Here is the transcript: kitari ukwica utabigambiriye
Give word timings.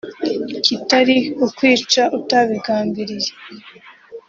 kitari 0.65 1.17
ukwica 1.45 2.03
utabigambiriye 2.17 3.31